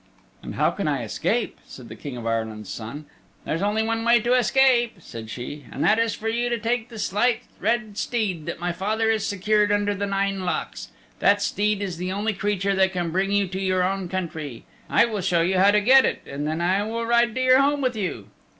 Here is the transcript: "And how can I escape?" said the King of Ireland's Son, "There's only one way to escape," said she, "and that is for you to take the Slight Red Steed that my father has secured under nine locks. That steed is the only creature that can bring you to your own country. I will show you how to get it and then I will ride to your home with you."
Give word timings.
"And 0.41 0.55
how 0.55 0.71
can 0.71 0.87
I 0.87 1.03
escape?" 1.03 1.59
said 1.63 1.87
the 1.87 1.95
King 1.95 2.17
of 2.17 2.25
Ireland's 2.25 2.71
Son, 2.73 3.05
"There's 3.45 3.61
only 3.61 3.83
one 3.83 4.03
way 4.03 4.19
to 4.21 4.33
escape," 4.33 4.95
said 4.97 5.29
she, 5.29 5.65
"and 5.71 5.83
that 5.83 5.99
is 5.99 6.15
for 6.15 6.27
you 6.27 6.49
to 6.49 6.57
take 6.57 6.89
the 6.89 6.97
Slight 6.97 7.43
Red 7.59 7.99
Steed 7.99 8.47
that 8.47 8.59
my 8.59 8.71
father 8.71 9.11
has 9.11 9.27
secured 9.27 9.71
under 9.71 9.93
nine 9.93 10.39
locks. 10.43 10.89
That 11.19 11.39
steed 11.39 11.83
is 11.83 11.97
the 11.97 12.11
only 12.11 12.33
creature 12.33 12.73
that 12.73 12.93
can 12.93 13.11
bring 13.11 13.29
you 13.31 13.47
to 13.49 13.61
your 13.61 13.83
own 13.83 14.09
country. 14.09 14.65
I 14.89 15.05
will 15.05 15.21
show 15.21 15.41
you 15.41 15.59
how 15.59 15.69
to 15.69 15.79
get 15.79 16.03
it 16.03 16.23
and 16.25 16.47
then 16.47 16.61
I 16.61 16.81
will 16.81 17.05
ride 17.05 17.35
to 17.35 17.43
your 17.43 17.61
home 17.61 17.81
with 17.81 17.95
you." 17.95 18.29